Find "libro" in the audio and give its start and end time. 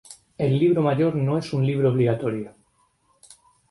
0.57-0.81, 1.63-1.91